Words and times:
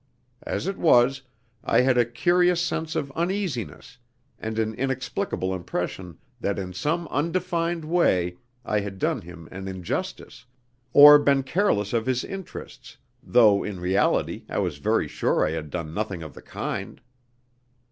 As 0.47 0.65
it 0.65 0.79
was, 0.79 1.21
I 1.63 1.81
had 1.81 1.95
a 1.95 2.05
curious 2.05 2.59
sense 2.59 2.95
of 2.95 3.11
uneasiness, 3.11 3.99
and 4.39 4.57
an 4.57 4.73
inexplicable 4.73 5.53
impression 5.53 6.17
that 6.39 6.57
in 6.57 6.73
some 6.73 7.07
undefined 7.09 7.85
way 7.85 8.37
I 8.65 8.79
had 8.79 8.97
done 8.97 9.21
him 9.21 9.47
an 9.51 9.67
injustice, 9.67 10.45
or 10.91 11.19
been 11.19 11.43
careless 11.43 11.93
of 11.93 12.07
his 12.07 12.23
interests, 12.23 12.97
though 13.21 13.63
in 13.63 13.79
reality 13.79 14.43
I 14.49 14.57
was 14.57 14.79
very 14.79 15.07
sure 15.07 15.45
I 15.45 15.51
had 15.51 15.69
done 15.69 15.93
nothing 15.93 16.23
of 16.23 16.33
the 16.33 16.41
kind. 16.41 16.99